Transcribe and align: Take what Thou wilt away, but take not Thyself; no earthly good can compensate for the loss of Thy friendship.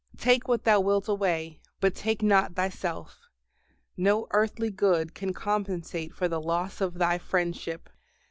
Take 0.17 0.47
what 0.47 0.63
Thou 0.63 0.79
wilt 0.79 1.07
away, 1.07 1.61
but 1.79 1.93
take 1.93 2.23
not 2.23 2.55
Thyself; 2.55 3.19
no 3.95 4.25
earthly 4.31 4.71
good 4.71 5.13
can 5.13 5.31
compensate 5.31 6.15
for 6.15 6.27
the 6.27 6.41
loss 6.41 6.81
of 6.81 6.95
Thy 6.95 7.19
friendship. 7.19 7.87